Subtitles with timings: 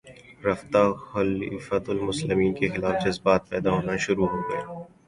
[0.45, 4.61] رفتہ خلیفتہ المسلمین کے خلاف جذبات پیدا ہونے شروع ہوگئے